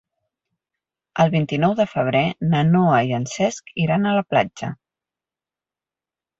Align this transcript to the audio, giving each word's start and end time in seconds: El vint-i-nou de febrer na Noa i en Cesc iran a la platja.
El 1.23 1.29
vint-i-nou 1.35 1.75
de 1.81 1.87
febrer 1.91 2.23
na 2.55 2.63
Noa 2.71 2.97
i 3.11 3.15
en 3.21 3.29
Cesc 3.35 3.71
iran 3.87 4.11
a 4.11 4.17
la 4.21 4.27
platja. 4.33 4.75